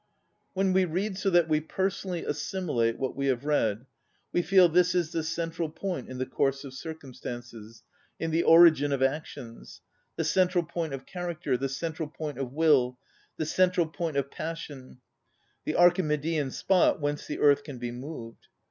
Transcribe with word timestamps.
When 0.55 0.73
we 0.73 0.85
read 0.85 1.19
so 1.19 1.29
that 1.29 1.47
we 1.47 1.61
person 1.61 2.09
ally 2.09 2.23
assimilate 2.27 2.97
what 2.97 3.15
we 3.15 3.27
have 3.27 3.45
read, 3.45 3.85
we 4.33 4.41
feel 4.41 4.67
this 4.67 4.95
is 4.95 5.11
the 5.11 5.21
central 5.21 5.69
point 5.69 6.09
in 6.09 6.17
the 6.17 6.25
course 6.25 6.63
of 6.63 6.73
circumstances, 6.73 7.83
in 8.19 8.31
the 8.31 8.41
origin 8.41 8.93
of 8.93 9.03
actions, 9.03 9.81
the 10.15 10.23
central 10.23 10.65
point 10.65 10.95
of 10.95 11.05
character, 11.05 11.55
the 11.55 11.69
central 11.69 12.09
point 12.09 12.39
of 12.39 12.51
will, 12.51 12.97
the 13.37 13.45
central 13.45 13.85
point 13.85 14.17
of 14.17 14.31
passion, 14.31 14.97
the 15.65 15.75
Archimedean 15.75 16.49
spot 16.49 16.99
whence 16.99 17.27
the 17.27 17.37
earth 17.37 17.63
can 17.63 17.77
be 17.77 17.91
moved. 17.91 18.47